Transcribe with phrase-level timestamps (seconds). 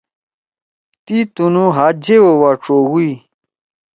[1.05, 3.11] تی تُنُو ہات جیبا وا ڇوگُوئی۔